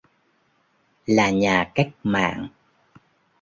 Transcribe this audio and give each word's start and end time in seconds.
là 1.05 1.29
nhà 1.29 1.71
cách 1.75 1.91
mạng 2.03 2.47